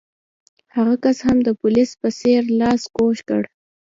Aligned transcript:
هغه 0.75 0.95
کس 1.03 1.17
هم 1.27 1.37
د 1.43 1.49
پولیس 1.61 1.89
په 2.01 2.09
څېر 2.19 2.41
لاس 2.59 2.81
کوږ 2.95 3.15
کړ. 3.29 3.43